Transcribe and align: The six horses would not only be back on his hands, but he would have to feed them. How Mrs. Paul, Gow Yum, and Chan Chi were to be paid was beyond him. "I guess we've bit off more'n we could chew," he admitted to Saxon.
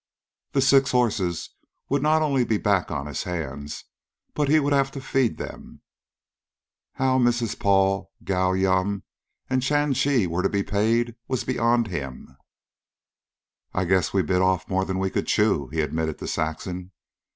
The 0.53 0.61
six 0.63 0.89
horses 0.89 1.51
would 1.87 2.01
not 2.01 2.23
only 2.23 2.43
be 2.43 2.57
back 2.57 2.89
on 2.89 3.05
his 3.05 3.21
hands, 3.21 3.83
but 4.33 4.49
he 4.49 4.59
would 4.59 4.73
have 4.73 4.89
to 4.93 4.99
feed 4.99 5.37
them. 5.37 5.81
How 6.93 7.19
Mrs. 7.19 7.59
Paul, 7.59 8.11
Gow 8.23 8.53
Yum, 8.53 9.03
and 9.47 9.61
Chan 9.61 9.93
Chi 9.93 10.25
were 10.25 10.41
to 10.41 10.49
be 10.49 10.63
paid 10.63 11.13
was 11.27 11.43
beyond 11.43 11.89
him. 11.89 12.35
"I 13.75 13.85
guess 13.85 14.11
we've 14.11 14.25
bit 14.25 14.41
off 14.41 14.67
more'n 14.67 14.97
we 14.97 15.11
could 15.11 15.27
chew," 15.27 15.67
he 15.67 15.81
admitted 15.81 16.17
to 16.17 16.27
Saxon. 16.27 16.93